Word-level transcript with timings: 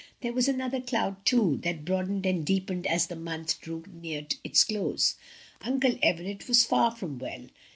There 0.21 0.33
was 0.33 0.47
another 0.47 0.81
cloud, 0.81 1.23
too, 1.27 1.59
that 1.61 1.85
broadened 1.85 2.25
and 2.25 2.43
deepened 2.43 2.87
as 2.87 3.05
the 3.05 3.15
month 3.15 3.61
drew 3.61 3.83
near 3.87 4.25
its 4.43 4.63
close; 4.63 5.15
Uncle 5.61 5.95
Everett 6.01 6.47
was 6.47 6.65
far 6.65 6.89
from 6.89 7.19
well. 7.19 7.45